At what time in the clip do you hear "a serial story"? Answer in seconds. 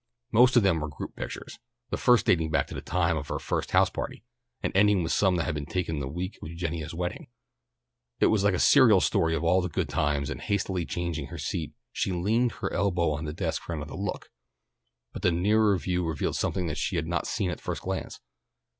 8.55-9.35